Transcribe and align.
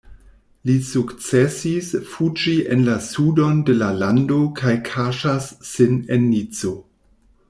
Li 0.67 0.75
sukcesis 0.91 1.89
fuĝi 2.13 2.53
en 2.75 2.81
la 2.87 2.95
sudon 3.07 3.59
de 3.67 3.75
la 3.81 3.89
lando 4.05 4.39
kaj 4.61 4.73
kaŝas 4.89 5.51
sin 5.73 6.01
en 6.17 6.27
Nico. 6.31 6.73